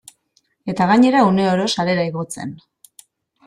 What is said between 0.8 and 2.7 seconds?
gainera, uneoro sarera igotzen.